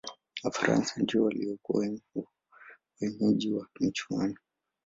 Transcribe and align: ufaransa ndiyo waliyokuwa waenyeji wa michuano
ufaransa 0.43 0.99
ndiyo 1.01 1.23
waliyokuwa 1.23 1.87
waenyeji 2.99 3.51
wa 3.53 3.67
michuano 3.79 4.35